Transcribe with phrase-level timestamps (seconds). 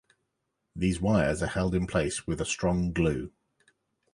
[0.75, 3.31] These wires are held in place with a strong glue.